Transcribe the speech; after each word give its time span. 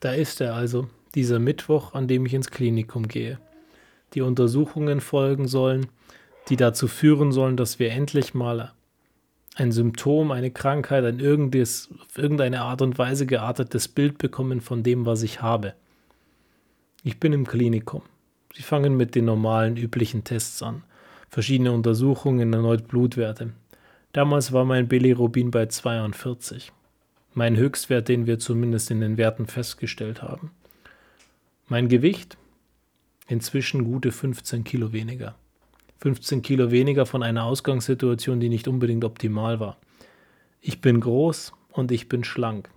Da 0.00 0.12
ist 0.12 0.40
er 0.40 0.54
also, 0.54 0.88
dieser 1.14 1.38
Mittwoch, 1.38 1.94
an 1.94 2.06
dem 2.06 2.26
ich 2.26 2.34
ins 2.34 2.50
Klinikum 2.50 3.08
gehe. 3.08 3.38
Die 4.14 4.20
Untersuchungen 4.20 5.00
folgen 5.00 5.48
sollen, 5.48 5.86
die 6.48 6.56
dazu 6.56 6.86
führen 6.86 7.32
sollen, 7.32 7.56
dass 7.56 7.78
wir 7.78 7.90
endlich 7.90 8.32
mal 8.32 8.72
ein 9.56 9.72
Symptom, 9.72 10.30
eine 10.30 10.52
Krankheit, 10.52 11.04
ein 11.04 11.18
irgendes, 11.18 11.88
auf 12.00 12.16
irgendeine 12.16 12.62
Art 12.62 12.80
und 12.80 12.96
Weise 12.96 13.26
geartetes 13.26 13.88
Bild 13.88 14.18
bekommen 14.18 14.60
von 14.60 14.84
dem, 14.84 15.04
was 15.04 15.22
ich 15.22 15.42
habe. 15.42 15.74
Ich 17.02 17.18
bin 17.18 17.32
im 17.32 17.46
Klinikum. 17.46 18.02
Sie 18.54 18.62
fangen 18.62 18.96
mit 18.96 19.14
den 19.14 19.24
normalen, 19.24 19.76
üblichen 19.76 20.22
Tests 20.22 20.62
an. 20.62 20.84
Verschiedene 21.28 21.72
Untersuchungen, 21.72 22.52
erneut 22.52 22.86
Blutwerte. 22.86 23.52
Damals 24.12 24.52
war 24.52 24.64
mein 24.64 24.88
Bilirubin 24.88 25.50
bei 25.50 25.66
42 25.66 26.72
mein 27.34 27.56
Höchstwert, 27.56 28.08
den 28.08 28.26
wir 28.26 28.38
zumindest 28.38 28.90
in 28.90 29.00
den 29.00 29.16
Werten 29.16 29.46
festgestellt 29.46 30.22
haben. 30.22 30.50
Mein 31.68 31.88
Gewicht? 31.88 32.38
Inzwischen 33.26 33.84
gute 33.84 34.10
15 34.10 34.64
Kilo 34.64 34.92
weniger. 34.92 35.34
15 35.98 36.42
Kilo 36.42 36.70
weniger 36.70 37.06
von 37.06 37.22
einer 37.22 37.44
Ausgangssituation, 37.44 38.40
die 38.40 38.48
nicht 38.48 38.68
unbedingt 38.68 39.04
optimal 39.04 39.60
war. 39.60 39.76
Ich 40.60 40.80
bin 40.80 41.00
groß 41.00 41.52
und 41.70 41.92
ich 41.92 42.08
bin 42.08 42.24
schlank. 42.24 42.70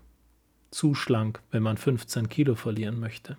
Zu 0.71 0.93
schlank, 0.93 1.41
wenn 1.51 1.63
man 1.63 1.77
15 1.77 2.29
Kilo 2.29 2.55
verlieren 2.55 2.99
möchte. 2.99 3.37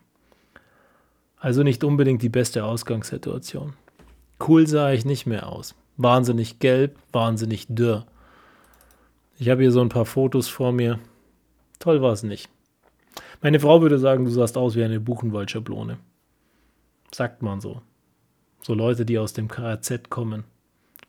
Also 1.36 1.62
nicht 1.62 1.82
unbedingt 1.82 2.22
die 2.22 2.28
beste 2.28 2.64
Ausgangssituation. 2.64 3.74
Cool 4.46 4.66
sah 4.66 4.92
ich 4.92 5.04
nicht 5.04 5.26
mehr 5.26 5.48
aus. 5.48 5.74
Wahnsinnig 5.96 6.60
gelb, 6.60 6.96
wahnsinnig 7.12 7.66
dürr. 7.68 8.06
Ich 9.38 9.48
habe 9.48 9.62
hier 9.62 9.72
so 9.72 9.80
ein 9.80 9.88
paar 9.88 10.04
Fotos 10.04 10.48
vor 10.48 10.72
mir, 10.72 10.98
Toll 11.82 12.00
war 12.00 12.12
es 12.12 12.22
nicht. 12.22 12.48
Meine 13.40 13.58
Frau 13.58 13.82
würde 13.82 13.98
sagen, 13.98 14.24
du 14.24 14.30
sahst 14.30 14.56
aus 14.56 14.76
wie 14.76 14.84
eine 14.84 15.00
Buchenwaldschablone. 15.00 15.98
Sagt 17.12 17.42
man 17.42 17.60
so. 17.60 17.82
So 18.60 18.72
Leute, 18.72 19.04
die 19.04 19.18
aus 19.18 19.32
dem 19.32 19.48
KZ 19.48 20.08
kommen 20.08 20.44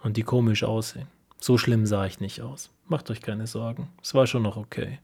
und 0.02 0.18
die 0.18 0.24
komisch 0.24 0.64
aussehen. 0.64 1.06
So 1.38 1.60
schlimm 1.60 1.86
sah 1.86 2.08
ich 2.08 2.22
nicht 2.22 2.42
aus. 2.42 2.72
Macht 2.88 3.12
euch 3.12 3.22
keine 3.22 3.46
Sorgen. 3.46 3.90
Es 4.02 4.16
war 4.16 4.26
schon 4.26 4.42
noch 4.42 4.58
okay. 4.58 4.98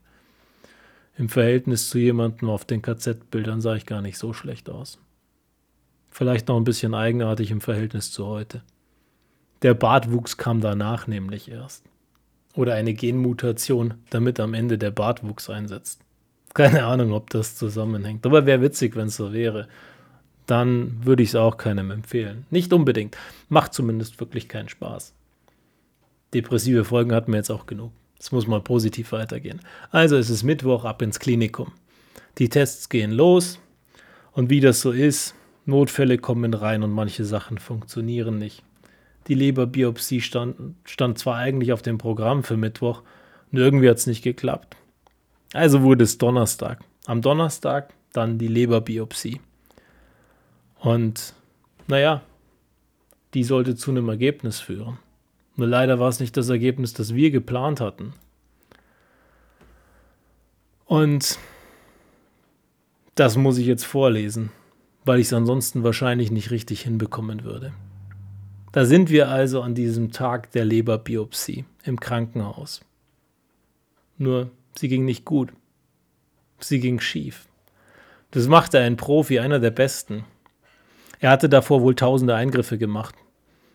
Im 1.16 1.28
Verhältnis 1.28 1.88
zu 1.88 1.98
jemandem 1.98 2.50
auf 2.50 2.64
den 2.64 2.82
KZ-Bildern 2.82 3.60
sah 3.60 3.76
ich 3.76 3.86
gar 3.86 4.02
nicht 4.02 4.18
so 4.18 4.32
schlecht 4.32 4.68
aus. 4.70 4.98
Vielleicht 6.10 6.48
noch 6.48 6.56
ein 6.56 6.64
bisschen 6.64 6.96
eigenartig 6.96 7.52
im 7.52 7.60
Verhältnis 7.60 8.10
zu 8.10 8.26
heute. 8.26 8.64
Der 9.62 9.74
Bartwuchs 9.74 10.36
kam 10.36 10.60
danach 10.60 11.06
nämlich 11.06 11.48
erst. 11.48 11.89
Oder 12.54 12.74
eine 12.74 12.94
Genmutation, 12.94 13.94
damit 14.10 14.40
am 14.40 14.54
Ende 14.54 14.76
der 14.76 14.90
Bartwuchs 14.90 15.48
einsetzt. 15.48 16.00
Keine 16.52 16.84
Ahnung, 16.84 17.12
ob 17.12 17.30
das 17.30 17.56
zusammenhängt. 17.56 18.26
Aber 18.26 18.44
wäre 18.44 18.60
witzig, 18.60 18.96
wenn 18.96 19.06
es 19.06 19.16
so 19.16 19.32
wäre. 19.32 19.68
Dann 20.46 21.04
würde 21.04 21.22
ich 21.22 21.28
es 21.30 21.36
auch 21.36 21.56
keinem 21.56 21.92
empfehlen. 21.92 22.44
Nicht 22.50 22.72
unbedingt. 22.72 23.16
Macht 23.48 23.72
zumindest 23.72 24.18
wirklich 24.18 24.48
keinen 24.48 24.68
Spaß. 24.68 25.14
Depressive 26.34 26.84
Folgen 26.84 27.12
hatten 27.12 27.32
wir 27.32 27.38
jetzt 27.38 27.50
auch 27.50 27.66
genug. 27.66 27.92
Es 28.18 28.32
muss 28.32 28.46
mal 28.46 28.60
positiv 28.60 29.12
weitergehen. 29.12 29.60
Also 29.90 30.16
es 30.16 30.28
ist 30.28 30.42
Mittwoch 30.42 30.84
ab 30.84 31.02
ins 31.02 31.20
Klinikum. 31.20 31.72
Die 32.38 32.48
Tests 32.48 32.88
gehen 32.88 33.12
los. 33.12 33.58
Und 34.32 34.50
wie 34.50 34.60
das 34.60 34.80
so 34.80 34.90
ist, 34.90 35.34
Notfälle 35.66 36.18
kommen 36.18 36.52
rein 36.54 36.82
und 36.82 36.90
manche 36.90 37.24
Sachen 37.24 37.58
funktionieren 37.58 38.38
nicht. 38.38 38.62
Die 39.28 39.34
Leberbiopsie 39.34 40.20
stand, 40.20 40.76
stand 40.84 41.18
zwar 41.18 41.36
eigentlich 41.36 41.72
auf 41.72 41.82
dem 41.82 41.98
Programm 41.98 42.42
für 42.42 42.56
Mittwoch, 42.56 43.02
und 43.52 43.58
irgendwie 43.58 43.88
hat 43.88 43.96
es 43.96 44.06
nicht 44.06 44.22
geklappt. 44.22 44.76
Also 45.52 45.82
wurde 45.82 46.04
es 46.04 46.18
Donnerstag. 46.18 46.84
Am 47.06 47.22
Donnerstag 47.22 47.92
dann 48.12 48.38
die 48.38 48.48
Leberbiopsie. 48.48 49.40
Und 50.78 51.34
naja, 51.88 52.22
die 53.34 53.44
sollte 53.44 53.76
zu 53.76 53.90
einem 53.90 54.08
Ergebnis 54.08 54.60
führen. 54.60 54.98
Nur 55.56 55.66
leider 55.66 55.98
war 55.98 56.08
es 56.08 56.20
nicht 56.20 56.36
das 56.36 56.48
Ergebnis, 56.48 56.94
das 56.94 57.14
wir 57.14 57.30
geplant 57.30 57.80
hatten. 57.80 58.14
Und 60.86 61.38
das 63.14 63.36
muss 63.36 63.58
ich 63.58 63.66
jetzt 63.66 63.84
vorlesen, 63.84 64.50
weil 65.04 65.20
ich 65.20 65.26
es 65.26 65.32
ansonsten 65.32 65.84
wahrscheinlich 65.84 66.30
nicht 66.30 66.50
richtig 66.50 66.82
hinbekommen 66.82 67.44
würde. 67.44 67.72
Da 68.72 68.84
sind 68.84 69.10
wir 69.10 69.28
also 69.28 69.62
an 69.62 69.74
diesem 69.74 70.12
Tag 70.12 70.52
der 70.52 70.64
Leberbiopsie 70.64 71.64
im 71.84 71.98
Krankenhaus. 71.98 72.82
Nur, 74.16 74.50
sie 74.78 74.88
ging 74.88 75.04
nicht 75.04 75.24
gut. 75.24 75.52
Sie 76.60 76.78
ging 76.78 77.00
schief. 77.00 77.48
Das 78.30 78.46
machte 78.46 78.78
ein 78.78 78.96
Profi, 78.96 79.40
einer 79.40 79.58
der 79.58 79.70
besten. 79.70 80.24
Er 81.18 81.30
hatte 81.30 81.48
davor 81.48 81.82
wohl 81.82 81.96
tausende 81.96 82.34
Eingriffe 82.34 82.78
gemacht, 82.78 83.14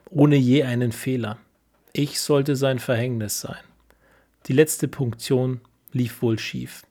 ohne 0.09 0.37
je 0.37 0.63
einen 0.63 0.93
Fehler. 0.93 1.37
Ich 1.91 2.21
sollte 2.21 2.55
sein 2.55 2.79
Verhängnis 2.79 3.41
sein. 3.41 3.63
Die 4.47 4.53
letzte 4.53 4.87
Punktion 4.87 5.59
lief 5.91 6.21
wohl 6.21 6.39
schief. 6.39 6.83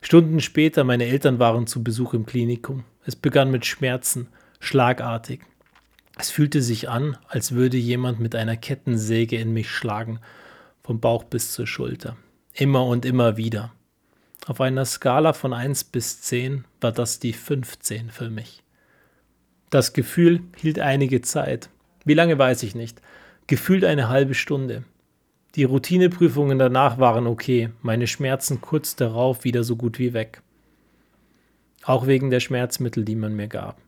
Stunden 0.00 0.40
später, 0.40 0.84
meine 0.84 1.06
Eltern 1.06 1.38
waren 1.38 1.66
zu 1.66 1.82
Besuch 1.82 2.12
im 2.14 2.26
Klinikum. 2.26 2.84
Es 3.06 3.14
begann 3.16 3.50
mit 3.50 3.66
Schmerzen, 3.66 4.28
schlagartig. 4.58 5.40
Es 6.16 6.30
fühlte 6.30 6.62
sich 6.62 6.88
an, 6.88 7.16
als 7.28 7.52
würde 7.52 7.76
jemand 7.76 8.20
mit 8.20 8.34
einer 8.36 8.56
Kettensäge 8.56 9.36
in 9.36 9.52
mich 9.52 9.70
schlagen, 9.70 10.20
vom 10.82 11.00
Bauch 11.00 11.24
bis 11.24 11.52
zur 11.52 11.66
Schulter. 11.66 12.16
Immer 12.52 12.86
und 12.86 13.04
immer 13.04 13.36
wieder. 13.36 13.72
Auf 14.46 14.60
einer 14.60 14.84
Skala 14.84 15.32
von 15.32 15.52
1 15.52 15.84
bis 15.84 16.20
10 16.20 16.64
war 16.80 16.92
das 16.92 17.18
die 17.18 17.32
15 17.32 18.10
für 18.10 18.30
mich. 18.30 18.62
Das 19.70 19.92
Gefühl 19.92 20.42
hielt 20.56 20.78
einige 20.78 21.22
Zeit. 21.22 21.68
Wie 22.04 22.14
lange 22.14 22.38
weiß 22.38 22.62
ich 22.62 22.74
nicht. 22.74 23.00
Gefühlt 23.46 23.84
eine 23.84 24.08
halbe 24.08 24.34
Stunde. 24.34 24.84
Die 25.54 25.64
Routineprüfungen 25.64 26.58
danach 26.58 26.98
waren 26.98 27.26
okay, 27.26 27.70
meine 27.80 28.06
Schmerzen 28.06 28.60
kurz 28.60 28.96
darauf 28.96 29.44
wieder 29.44 29.64
so 29.64 29.76
gut 29.76 29.98
wie 29.98 30.12
weg. 30.12 30.42
Auch 31.82 32.06
wegen 32.06 32.30
der 32.30 32.40
Schmerzmittel, 32.40 33.04
die 33.04 33.16
man 33.16 33.34
mir 33.34 33.48
gab. 33.48 33.80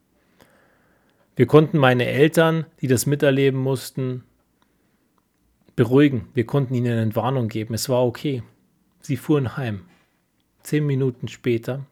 Wir 1.36 1.46
konnten 1.46 1.76
meine 1.76 2.06
Eltern, 2.06 2.64
die 2.80 2.88
das 2.88 3.04
miterleben 3.04 3.60
mussten, 3.60 4.24
beruhigen. 5.76 6.28
Wir 6.32 6.46
konnten 6.46 6.74
ihnen 6.74 6.98
eine 6.98 7.14
Warnung 7.14 7.48
geben. 7.48 7.74
Es 7.74 7.90
war 7.90 8.04
okay. 8.04 8.42
Sie 9.02 9.18
fuhren 9.18 9.56
heim. 9.58 9.82
Zehn 10.62 10.86
Minuten 10.86 11.28
später 11.28 11.84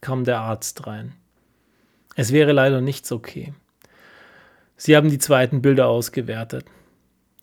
kam 0.00 0.24
der 0.24 0.38
Arzt 0.38 0.86
rein. 0.86 1.14
Es 2.14 2.32
wäre 2.32 2.52
leider 2.52 2.80
nichts 2.80 3.10
okay. 3.10 3.52
Sie 4.76 4.96
haben 4.96 5.10
die 5.10 5.18
zweiten 5.18 5.62
Bilder 5.62 5.88
ausgewertet. 5.88 6.64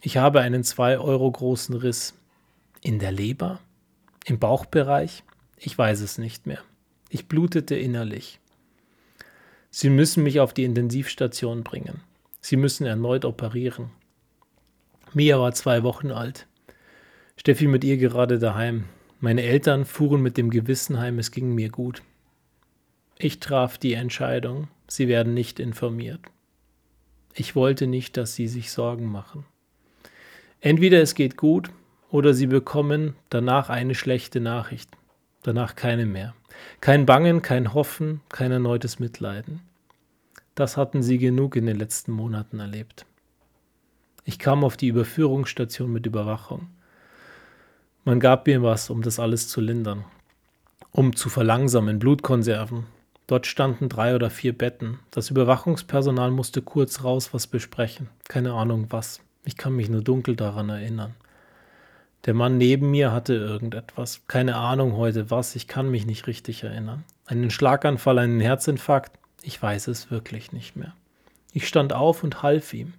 Ich 0.02 0.18
habe 0.18 0.40
einen 0.40 0.64
zwei 0.64 0.98
Euro 0.98 1.30
großen 1.30 1.76
Riss. 1.76 2.14
In 2.82 3.00
der 3.00 3.12
Leber? 3.12 3.60
Im 4.26 4.40
Bauchbereich? 4.40 5.24
Ich 5.58 5.78
weiß 5.78 6.00
es 6.00 6.18
nicht 6.18 6.48
mehr. 6.48 6.60
Ich 7.10 7.28
blutete 7.28 7.76
innerlich. 7.76 8.40
Sie 9.72 9.90
müssen 9.90 10.24
mich 10.24 10.40
auf 10.40 10.54
die 10.54 10.64
Intensivstation 10.64 11.64
bringen. 11.64 12.02
Sie 12.42 12.58
müssen 12.58 12.86
erneut 12.86 13.26
operieren. 13.26 13.92
Mia 15.14 15.40
war 15.40 15.54
zwei 15.54 15.84
Wochen 15.84 16.12
alt. 16.12 16.48
Steffi 17.36 17.68
mit 17.68 17.84
ihr 17.84 17.98
gerade 17.98 18.40
daheim. 18.40 18.86
Meine 19.20 19.44
Eltern 19.44 19.86
fuhren 19.86 20.22
mit 20.22 20.38
dem 20.38 20.50
Gewissen 20.50 21.00
heim, 21.00 21.20
es 21.20 21.32
ging 21.32 21.54
mir 21.54 21.70
gut. 21.70 22.04
Ich 23.18 23.40
traf 23.40 23.78
die 23.78 23.94
Entscheidung, 23.94 24.70
sie 24.88 25.08
werden 25.08 25.34
nicht 25.34 25.60
informiert. 25.60 26.22
Ich 27.34 27.56
wollte 27.56 27.86
nicht, 27.86 28.18
dass 28.18 28.36
sie 28.36 28.48
sich 28.48 28.72
Sorgen 28.72 29.06
machen. 29.06 29.46
Entweder 30.62 31.02
es 31.02 31.16
geht 31.16 31.38
gut 31.38 31.70
oder 32.10 32.34
sie 32.34 32.48
bekommen 32.48 33.16
danach 33.30 33.70
eine 33.70 33.96
schlechte 33.96 34.40
Nachricht, 34.40 34.90
danach 35.44 35.76
keine 35.76 36.06
mehr. 36.06 36.34
Kein 36.82 37.06
Bangen, 37.06 37.42
kein 37.42 37.74
Hoffen, 37.74 38.22
kein 38.30 38.52
erneutes 38.52 39.00
Mitleiden. 39.00 39.62
Das 40.56 40.78
hatten 40.78 41.04
sie 41.04 41.18
genug 41.18 41.56
in 41.56 41.66
den 41.66 41.78
letzten 41.78 42.12
Monaten 42.12 42.60
erlebt. 42.60 43.06
Ich 44.26 44.40
kam 44.40 44.64
auf 44.64 44.78
die 44.78 44.88
Überführungsstation 44.88 45.92
mit 45.92 46.06
Überwachung. 46.06 46.68
Man 48.04 48.20
gab 48.20 48.48
mir 48.48 48.62
was, 48.62 48.90
um 48.90 49.02
das 49.02 49.20
alles 49.20 49.48
zu 49.48 49.62
lindern, 49.62 50.04
um 50.92 51.16
zu 51.16 51.30
verlangsamen, 51.30 52.00
Blutkonserven. 52.00 52.86
Dort 53.28 53.46
standen 53.46 53.90
drei 53.90 54.16
oder 54.16 54.30
vier 54.30 54.58
Betten. 54.58 55.00
Das 55.12 55.30
Überwachungspersonal 55.30 56.32
musste 56.32 56.62
kurz 56.62 57.04
raus 57.04 57.34
was 57.34 57.48
besprechen. 57.48 58.10
Keine 58.28 58.54
Ahnung 58.54 58.88
was. 58.90 59.22
Ich 59.46 59.56
kann 59.56 59.76
mich 59.76 59.90
nur 59.90 60.02
dunkel 60.02 60.36
daran 60.36 60.70
erinnern. 60.70 61.16
Der 62.26 62.34
Mann 62.34 62.58
neben 62.58 62.92
mir 62.92 63.12
hatte 63.12 63.34
irgendetwas. 63.34 64.22
Keine 64.28 64.56
Ahnung 64.56 64.98
heute 64.98 65.32
was, 65.32 65.56
ich 65.56 65.68
kann 65.68 65.90
mich 65.90 66.06
nicht 66.06 66.28
richtig 66.28 66.64
erinnern. 66.64 67.06
Einen 67.26 67.50
Schlaganfall, 67.50 68.20
einen 68.20 68.42
Herzinfarkt, 68.42 69.18
ich 69.42 69.62
weiß 69.62 69.88
es 69.88 70.12
wirklich 70.12 70.52
nicht 70.52 70.76
mehr. 70.76 70.94
Ich 71.54 71.68
stand 71.68 71.94
auf 71.94 72.24
und 72.24 72.44
half 72.44 72.74
ihm. 72.74 72.94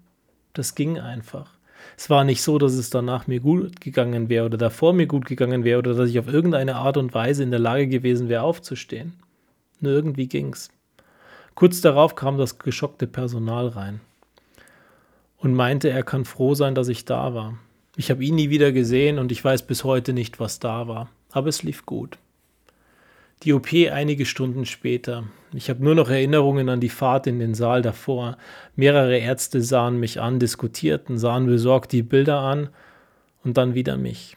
Das 0.55 0.75
ging 0.75 0.99
einfach. 0.99 1.51
Es 1.97 2.11
war 2.11 2.25
nicht 2.25 2.43
so, 2.43 2.59
dass 2.59 2.73
es 2.73 2.91
danach 2.91 3.27
mir 3.27 3.41
gut 3.41 3.81
gegangen 3.81 4.29
wäre 4.29 4.47
oder 4.47 4.59
davor 4.59 4.93
mir 4.93 5.07
gut 5.07 5.27
gegangen 5.27 5.65
wäre 5.65 5.79
oder 5.79 5.95
dass 5.95 6.09
ich 6.09 6.19
auf 6.19 6.29
irgendeine 6.29 6.77
Art 6.77 6.97
und 6.97 7.15
Weise 7.15 7.43
in 7.43 7.51
der 7.51 7.61
Lage 7.61 7.89
gewesen 7.89 8.29
wäre, 8.29 8.43
aufzustehen. 8.43 9.15
Nur 9.81 9.93
irgendwie 9.93 10.27
ging's. 10.27 10.71
Kurz 11.55 11.81
darauf 11.81 12.15
kam 12.15 12.39
das 12.39 12.59
geschockte 12.59 13.07
Personal 13.07 13.69
rein 13.69 14.01
und 15.39 15.55
meinte, 15.55 15.91
er 15.91 16.03
kann 16.03 16.25
froh 16.25 16.55
sein, 16.55 16.75
dass 16.75 16.89
ich 16.89 17.05
da 17.05 17.35
war. 17.35 17.59
Ich 18.01 18.11
habe 18.11 18.25
ihn 18.25 18.37
nie 18.37 18.49
wieder 18.49 18.73
gesehen 18.73 19.19
und 19.19 19.31
ich 19.31 19.45
weiß 19.45 19.67
bis 19.67 19.85
heute 19.85 20.15
nicht, 20.15 20.41
was 20.41 20.59
da 20.59 20.89
war. 20.89 21.11
Aber 21.33 21.49
es 21.49 21.63
lief 21.63 21.85
gut. 21.85 22.17
Die 23.43 23.53
OP 23.53 23.75
einige 23.75 24.25
Stunden 24.25 24.65
später. 24.65 25.25
Ich 25.53 25.69
habe 25.69 25.85
nur 25.85 25.95
noch 25.95 26.09
Erinnerungen 26.09 26.71
an 26.71 26.81
die 26.81 26.89
Fahrt 26.89 27.27
in 27.27 27.39
den 27.39 27.53
Saal 27.53 27.83
davor. 27.83 28.39
Mehrere 28.75 29.19
Ärzte 29.19 29.61
sahen 29.61 30.01
mich 30.01 30.19
an, 30.19 30.39
diskutierten, 30.39 31.19
sahen 31.19 31.45
besorgt 31.45 31.93
die 31.93 32.03
Bilder 32.03 32.39
an 32.39 32.71
und 33.45 33.59
dann 33.59 33.75
wieder 33.75 33.99
mich. 33.99 34.35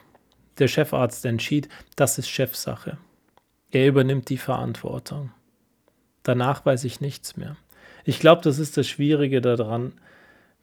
Der 0.59 0.67
Chefarzt 0.67 1.23
entschied, 1.23 1.69
das 1.95 2.17
ist 2.17 2.27
Chefsache. 2.27 2.97
Er 3.71 3.87
übernimmt 3.87 4.27
die 4.27 4.35
Verantwortung. 4.35 5.31
Danach 6.23 6.65
weiß 6.65 6.83
ich 6.83 6.99
nichts 6.99 7.37
mehr. 7.37 7.55
Ich 8.03 8.19
glaube, 8.19 8.41
das 8.41 8.59
ist 8.59 8.75
das 8.75 8.89
Schwierige 8.89 9.39
daran, 9.39 9.93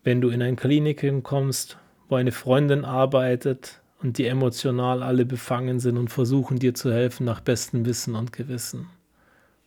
wenn 0.05 0.21
du 0.21 0.29
in 0.29 0.43
ein 0.43 0.57
Klinikum 0.57 1.23
kommst, 1.23 1.79
wo 2.11 2.17
eine 2.17 2.33
Freundin 2.33 2.85
arbeitet 2.85 3.81
und 4.03 4.19
die 4.19 4.27
emotional 4.27 5.03
alle 5.03 5.25
befangen 5.25 5.79
sind 5.79 5.97
und 5.97 6.09
versuchen 6.09 6.59
dir 6.59 6.75
zu 6.75 6.93
helfen 6.93 7.25
nach 7.25 7.41
bestem 7.41 7.87
Wissen 7.87 8.17
und 8.17 8.33
Gewissen. 8.33 8.89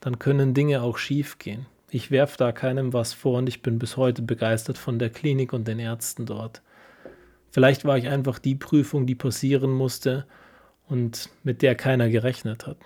Dann 0.00 0.18
können 0.18 0.54
Dinge 0.54 0.82
auch 0.82 0.98
schief 0.98 1.38
gehen. 1.38 1.66
Ich 1.90 2.10
werfe 2.10 2.36
da 2.36 2.52
keinem 2.52 2.92
was 2.92 3.12
vor 3.12 3.38
und 3.38 3.48
ich 3.48 3.62
bin 3.62 3.78
bis 3.78 3.96
heute 3.96 4.22
begeistert 4.22 4.76
von 4.76 4.98
der 4.98 5.10
Klinik 5.10 5.52
und 5.52 5.66
den 5.66 5.78
Ärzten 5.78 6.26
dort. 6.26 6.60
Vielleicht 7.50 7.84
war 7.84 7.96
ich 7.96 8.08
einfach 8.08 8.38
die 8.38 8.56
Prüfung, 8.56 9.06
die 9.06 9.14
passieren 9.14 9.70
musste 9.70 10.26
und 10.88 11.30
mit 11.44 11.62
der 11.62 11.76
keiner 11.76 12.10
gerechnet 12.10 12.66
hat. 12.66 12.76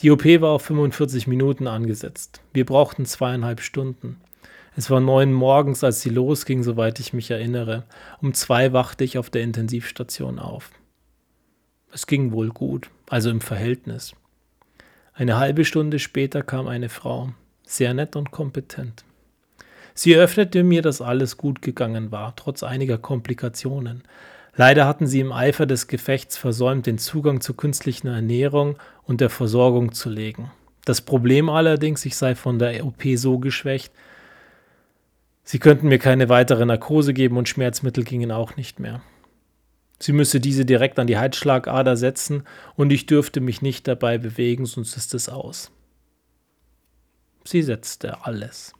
Die 0.00 0.10
OP 0.10 0.24
war 0.24 0.50
auf 0.50 0.62
45 0.62 1.26
Minuten 1.26 1.66
angesetzt. 1.66 2.40
Wir 2.52 2.64
brauchten 2.64 3.06
zweieinhalb 3.06 3.60
Stunden. 3.60 4.20
Es 4.78 4.90
war 4.90 5.00
neun 5.00 5.32
morgens, 5.32 5.82
als 5.82 6.02
sie 6.02 6.10
losging, 6.10 6.62
soweit 6.62 7.00
ich 7.00 7.14
mich 7.14 7.30
erinnere. 7.30 7.84
Um 8.20 8.34
zwei 8.34 8.74
wachte 8.74 9.04
ich 9.04 9.16
auf 9.16 9.30
der 9.30 9.42
Intensivstation 9.42 10.38
auf. 10.38 10.70
Es 11.92 12.06
ging 12.06 12.30
wohl 12.32 12.50
gut, 12.50 12.90
also 13.08 13.30
im 13.30 13.40
Verhältnis. 13.40 14.12
Eine 15.14 15.38
halbe 15.38 15.64
Stunde 15.64 15.98
später 15.98 16.42
kam 16.42 16.68
eine 16.68 16.90
Frau, 16.90 17.30
sehr 17.62 17.94
nett 17.94 18.16
und 18.16 18.32
kompetent. 18.32 19.06
Sie 19.94 20.12
eröffnete 20.12 20.62
mir, 20.62 20.82
dass 20.82 21.00
alles 21.00 21.38
gut 21.38 21.62
gegangen 21.62 22.12
war, 22.12 22.36
trotz 22.36 22.62
einiger 22.62 22.98
Komplikationen. 22.98 24.02
Leider 24.56 24.86
hatten 24.86 25.06
sie 25.06 25.20
im 25.20 25.32
Eifer 25.32 25.64
des 25.64 25.86
Gefechts 25.86 26.36
versäumt, 26.36 26.84
den 26.84 26.98
Zugang 26.98 27.40
zur 27.40 27.56
künstlichen 27.56 28.08
Ernährung 28.08 28.76
und 29.04 29.22
der 29.22 29.30
Versorgung 29.30 29.92
zu 29.92 30.10
legen. 30.10 30.50
Das 30.84 31.00
Problem 31.00 31.48
allerdings, 31.48 32.04
ich 32.04 32.14
sei 32.14 32.34
von 32.34 32.58
der 32.58 32.84
OP 32.84 33.02
so 33.14 33.38
geschwächt, 33.38 33.90
Sie 35.48 35.60
könnten 35.60 35.86
mir 35.86 36.00
keine 36.00 36.28
weitere 36.28 36.66
Narkose 36.66 37.14
geben 37.14 37.36
und 37.36 37.48
Schmerzmittel 37.48 38.02
gingen 38.02 38.32
auch 38.32 38.56
nicht 38.56 38.80
mehr. 38.80 39.00
Sie 40.00 40.10
müsse 40.10 40.40
diese 40.40 40.64
direkt 40.64 40.98
an 40.98 41.06
die 41.06 41.18
Halsschlagader 41.18 41.96
setzen 41.96 42.42
und 42.74 42.92
ich 42.92 43.06
dürfte 43.06 43.40
mich 43.40 43.62
nicht 43.62 43.86
dabei 43.86 44.18
bewegen, 44.18 44.66
sonst 44.66 44.96
ist 44.96 45.14
es 45.14 45.28
aus. 45.28 45.70
Sie 47.44 47.62
setzte 47.62 48.26
alles. 48.26 48.72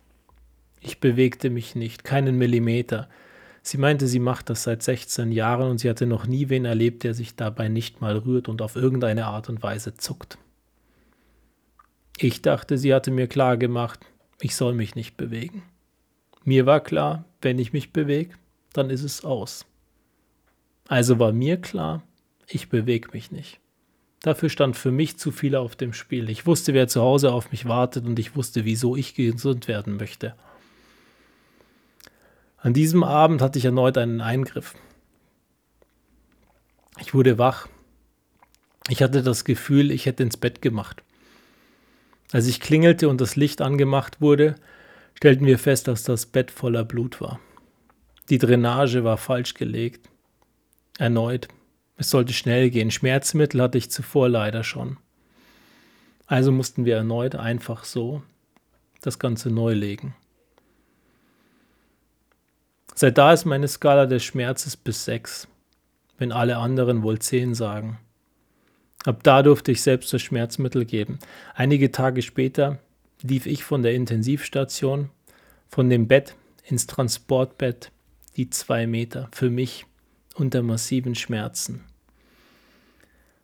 Ich 0.80 0.98
bewegte 0.98 1.50
mich 1.50 1.76
nicht, 1.76 2.02
keinen 2.02 2.36
Millimeter. 2.36 3.08
Sie 3.62 3.78
meinte, 3.78 4.08
sie 4.08 4.18
macht 4.18 4.50
das 4.50 4.64
seit 4.64 4.82
16 4.82 5.30
Jahren 5.30 5.70
und 5.70 5.78
sie 5.78 5.88
hatte 5.88 6.04
noch 6.04 6.26
nie 6.26 6.48
wen 6.48 6.64
erlebt, 6.64 7.04
der 7.04 7.14
sich 7.14 7.36
dabei 7.36 7.68
nicht 7.68 8.00
mal 8.00 8.16
rührt 8.16 8.48
und 8.48 8.60
auf 8.60 8.74
irgendeine 8.74 9.26
Art 9.26 9.48
und 9.48 9.62
Weise 9.62 9.94
zuckt. 9.94 10.36
Ich 12.18 12.42
dachte, 12.42 12.76
sie 12.76 12.92
hatte 12.92 13.12
mir 13.12 13.28
klar 13.28 13.56
gemacht, 13.56 14.00
ich 14.40 14.56
soll 14.56 14.74
mich 14.74 14.96
nicht 14.96 15.16
bewegen. 15.16 15.62
Mir 16.46 16.64
war 16.64 16.78
klar, 16.78 17.24
wenn 17.42 17.58
ich 17.58 17.72
mich 17.72 17.92
bewege, 17.92 18.36
dann 18.72 18.88
ist 18.88 19.02
es 19.02 19.24
aus. 19.24 19.66
Also 20.86 21.18
war 21.18 21.32
mir 21.32 21.60
klar, 21.60 22.04
ich 22.46 22.68
bewege 22.68 23.08
mich 23.12 23.32
nicht. 23.32 23.58
Dafür 24.20 24.48
stand 24.48 24.76
für 24.76 24.92
mich 24.92 25.18
zu 25.18 25.32
viel 25.32 25.56
auf 25.56 25.74
dem 25.74 25.92
Spiel. 25.92 26.30
Ich 26.30 26.46
wusste, 26.46 26.72
wer 26.72 26.86
zu 26.86 27.02
Hause 27.02 27.32
auf 27.32 27.50
mich 27.50 27.66
wartet 27.66 28.06
und 28.06 28.16
ich 28.20 28.36
wusste, 28.36 28.64
wieso 28.64 28.94
ich 28.94 29.16
gesund 29.16 29.66
werden 29.66 29.96
möchte. 29.96 30.36
An 32.58 32.74
diesem 32.74 33.02
Abend 33.02 33.42
hatte 33.42 33.58
ich 33.58 33.64
erneut 33.64 33.98
einen 33.98 34.20
Eingriff. 34.20 34.74
Ich 37.00 37.12
wurde 37.12 37.38
wach. 37.38 37.66
Ich 38.88 39.02
hatte 39.02 39.24
das 39.24 39.44
Gefühl, 39.44 39.90
ich 39.90 40.06
hätte 40.06 40.22
ins 40.22 40.36
Bett 40.36 40.62
gemacht. 40.62 41.02
Als 42.30 42.46
ich 42.46 42.60
klingelte 42.60 43.08
und 43.08 43.20
das 43.20 43.34
Licht 43.34 43.60
angemacht 43.60 44.20
wurde, 44.20 44.54
stellten 45.16 45.46
wir 45.46 45.58
fest, 45.58 45.88
dass 45.88 46.02
das 46.02 46.26
Bett 46.26 46.50
voller 46.50 46.84
Blut 46.84 47.20
war. 47.20 47.40
Die 48.28 48.38
Drainage 48.38 49.02
war 49.02 49.16
falsch 49.16 49.54
gelegt. 49.54 50.08
Erneut. 50.98 51.48
Es 51.96 52.10
sollte 52.10 52.32
schnell 52.32 52.70
gehen. 52.70 52.90
Schmerzmittel 52.90 53.62
hatte 53.62 53.78
ich 53.78 53.90
zuvor 53.90 54.28
leider 54.28 54.62
schon. 54.62 54.98
Also 56.26 56.52
mussten 56.52 56.84
wir 56.84 56.96
erneut 56.96 57.34
einfach 57.34 57.84
so 57.84 58.22
das 59.00 59.18
Ganze 59.18 59.50
neu 59.50 59.72
legen. 59.72 60.14
Seit 62.94 63.16
da 63.18 63.32
ist 63.32 63.44
meine 63.44 63.68
Skala 63.68 64.06
des 64.06 64.24
Schmerzes 64.24 64.76
bis 64.76 65.04
6, 65.04 65.48
wenn 66.18 66.32
alle 66.32 66.56
anderen 66.56 67.02
wohl 67.02 67.18
10 67.18 67.54
sagen. 67.54 67.98
Ab 69.04 69.22
da 69.22 69.42
durfte 69.42 69.70
ich 69.70 69.82
selbst 69.82 70.12
das 70.12 70.22
Schmerzmittel 70.22 70.84
geben. 70.84 71.18
Einige 71.54 71.92
Tage 71.92 72.22
später 72.22 72.80
lief 73.22 73.46
ich 73.46 73.64
von 73.64 73.82
der 73.82 73.94
Intensivstation, 73.94 75.10
von 75.68 75.88
dem 75.90 76.08
Bett 76.08 76.34
ins 76.64 76.86
Transportbett, 76.86 77.90
die 78.36 78.50
zwei 78.50 78.86
Meter, 78.86 79.28
für 79.32 79.50
mich 79.50 79.86
unter 80.34 80.62
massiven 80.62 81.14
Schmerzen. 81.14 81.84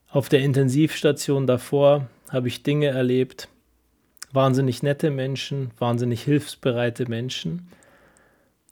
Auf 0.08 0.28
der 0.28 0.40
Intensivstation 0.40 1.46
davor 1.46 2.08
habe 2.28 2.48
ich 2.48 2.62
Dinge 2.62 2.88
erlebt, 2.88 3.48
wahnsinnig 4.32 4.82
nette 4.82 5.10
Menschen, 5.10 5.70
wahnsinnig 5.78 6.22
hilfsbereite 6.22 7.08
Menschen, 7.08 7.68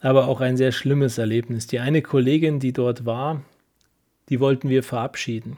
aber 0.00 0.28
auch 0.28 0.40
ein 0.40 0.56
sehr 0.56 0.72
schlimmes 0.72 1.18
Erlebnis. 1.18 1.66
Die 1.66 1.78
eine 1.78 2.02
Kollegin, 2.02 2.60
die 2.60 2.72
dort 2.72 3.04
war, 3.06 3.42
die 4.28 4.40
wollten 4.40 4.68
wir 4.68 4.82
verabschieden 4.82 5.56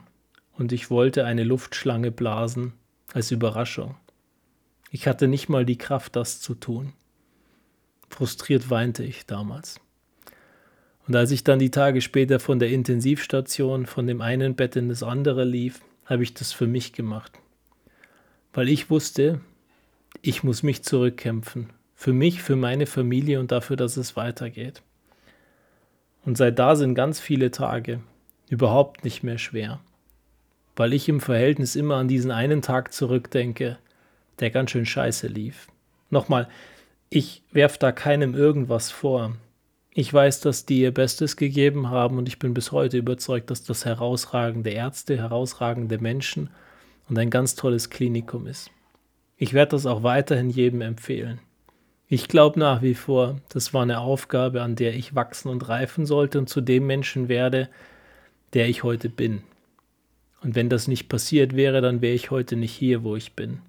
und 0.57 0.71
ich 0.71 0.89
wollte 0.89 1.25
eine 1.25 1.43
Luftschlange 1.43 2.11
blasen 2.11 2.73
als 3.13 3.31
Überraschung. 3.31 3.95
Ich 4.93 5.07
hatte 5.07 5.27
nicht 5.27 5.49
mal 5.49 5.65
die 5.65 5.79
Kraft, 5.79 6.15
das 6.15 6.39
zu 6.39 6.53
tun. 6.53 6.93
Frustriert 8.09 8.69
weinte 8.69 9.03
ich 9.03 9.25
damals. 9.25 9.79
Und 11.07 11.15
als 11.15 11.31
ich 11.31 11.43
dann 11.43 11.57
die 11.57 11.71
Tage 11.71 11.99
später 11.99 12.39
von 12.39 12.59
der 12.59 12.69
Intensivstation, 12.69 13.87
von 13.87 14.05
dem 14.05 14.21
einen 14.21 14.53
Bett 14.53 14.75
in 14.75 14.89
das 14.89 15.01
andere 15.01 15.45
lief, 15.45 15.81
habe 16.05 16.21
ich 16.21 16.35
das 16.35 16.53
für 16.53 16.67
mich 16.67 16.93
gemacht. 16.93 17.31
Weil 18.53 18.69
ich 18.69 18.91
wusste, 18.91 19.41
ich 20.21 20.43
muss 20.43 20.61
mich 20.61 20.83
zurückkämpfen. 20.83 21.71
Für 21.95 22.13
mich, 22.13 22.43
für 22.43 22.55
meine 22.55 22.85
Familie 22.85 23.39
und 23.39 23.51
dafür, 23.51 23.77
dass 23.77 23.97
es 23.97 24.15
weitergeht. 24.15 24.83
Und 26.23 26.37
seit 26.37 26.59
da 26.59 26.75
sind 26.75 26.93
ganz 26.93 27.19
viele 27.19 27.49
Tage 27.49 27.99
überhaupt 28.47 29.03
nicht 29.03 29.23
mehr 29.23 29.39
schwer. 29.39 29.79
Weil 30.75 30.93
ich 30.93 31.09
im 31.09 31.19
Verhältnis 31.19 31.75
immer 31.75 31.95
an 31.95 32.07
diesen 32.07 32.29
einen 32.29 32.61
Tag 32.61 32.93
zurückdenke, 32.93 33.79
der 34.43 34.51
ganz 34.51 34.71
schön 34.71 34.85
scheiße 34.85 35.27
lief. 35.27 35.67
Nochmal, 36.09 36.47
ich 37.09 37.43
werfe 37.51 37.79
da 37.79 37.91
keinem 37.91 38.35
irgendwas 38.35 38.91
vor. 38.91 39.35
Ich 39.91 40.13
weiß, 40.13 40.41
dass 40.41 40.65
die 40.65 40.81
ihr 40.81 40.93
Bestes 40.93 41.37
gegeben 41.37 41.89
haben 41.89 42.17
und 42.17 42.27
ich 42.27 42.39
bin 42.39 42.53
bis 42.53 42.71
heute 42.71 42.97
überzeugt, 42.97 43.49
dass 43.49 43.63
das 43.63 43.85
herausragende 43.85 44.71
Ärzte, 44.71 45.17
herausragende 45.17 45.99
Menschen 45.99 46.49
und 47.07 47.17
ein 47.17 47.29
ganz 47.29 47.55
tolles 47.55 47.89
Klinikum 47.89 48.47
ist. 48.47 48.69
Ich 49.37 49.53
werde 49.53 49.71
das 49.71 49.85
auch 49.85 50.03
weiterhin 50.03 50.49
jedem 50.49 50.81
empfehlen. 50.81 51.39
Ich 52.07 52.27
glaube 52.27 52.59
nach 52.59 52.81
wie 52.81 52.95
vor, 52.95 53.37
das 53.49 53.73
war 53.73 53.83
eine 53.83 53.99
Aufgabe, 53.99 54.61
an 54.61 54.75
der 54.75 54.93
ich 54.93 55.15
wachsen 55.15 55.49
und 55.49 55.69
reifen 55.69 56.05
sollte 56.05 56.37
und 56.37 56.49
zu 56.49 56.59
dem 56.59 56.85
Menschen 56.85 57.29
werde, 57.29 57.69
der 58.53 58.67
ich 58.67 58.83
heute 58.83 59.09
bin. 59.09 59.41
Und 60.41 60.55
wenn 60.55 60.69
das 60.69 60.87
nicht 60.87 61.07
passiert 61.07 61.55
wäre, 61.55 61.81
dann 61.81 62.01
wäre 62.01 62.13
ich 62.13 62.29
heute 62.29 62.55
nicht 62.55 62.73
hier, 62.73 63.03
wo 63.03 63.15
ich 63.15 63.33
bin. 63.33 63.59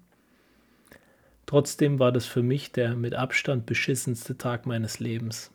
Trotzdem 1.45 1.99
war 1.99 2.11
das 2.11 2.25
für 2.25 2.41
mich 2.41 2.71
der 2.71 2.95
mit 2.95 3.13
Abstand 3.13 3.65
beschissenste 3.65 4.37
Tag 4.37 4.65
meines 4.65 4.99
Lebens. 4.99 5.51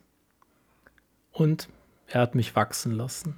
Und 1.31 1.67
er 2.07 2.21
hat 2.21 2.35
mich 2.35 2.55
wachsen 2.55 2.91
lassen. 2.91 3.37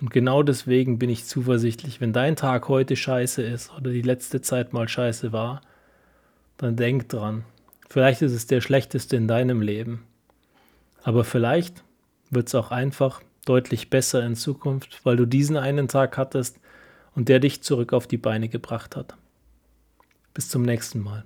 Und 0.00 0.10
genau 0.10 0.42
deswegen 0.42 0.98
bin 0.98 1.10
ich 1.10 1.26
zuversichtlich, 1.26 2.00
wenn 2.00 2.12
dein 2.12 2.36
Tag 2.36 2.68
heute 2.68 2.96
scheiße 2.96 3.42
ist 3.42 3.72
oder 3.72 3.90
die 3.90 4.02
letzte 4.02 4.40
Zeit 4.40 4.72
mal 4.72 4.88
scheiße 4.88 5.32
war, 5.32 5.60
dann 6.56 6.76
denk 6.76 7.08
dran, 7.08 7.44
vielleicht 7.88 8.22
ist 8.22 8.32
es 8.32 8.46
der 8.46 8.60
schlechteste 8.60 9.16
in 9.16 9.28
deinem 9.28 9.62
Leben. 9.62 10.04
Aber 11.02 11.24
vielleicht 11.24 11.84
wird 12.30 12.48
es 12.48 12.54
auch 12.54 12.70
einfach 12.70 13.22
deutlich 13.44 13.90
besser 13.90 14.24
in 14.24 14.34
Zukunft, 14.34 15.00
weil 15.04 15.16
du 15.16 15.26
diesen 15.26 15.56
einen 15.56 15.88
Tag 15.88 16.16
hattest 16.16 16.58
und 17.14 17.28
der 17.28 17.38
dich 17.38 17.62
zurück 17.62 17.92
auf 17.92 18.06
die 18.06 18.16
Beine 18.16 18.48
gebracht 18.48 18.96
hat. 18.96 19.14
Bis 20.32 20.48
zum 20.48 20.62
nächsten 20.62 21.00
Mal. 21.00 21.24